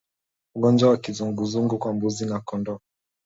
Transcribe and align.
Ugonjwa 0.55 0.89
wa 0.89 0.97
kizunguzungu 0.97 1.77
kwa 1.79 1.93
mbuzi 1.93 2.25
na 2.25 2.39
kondoo 2.39 2.79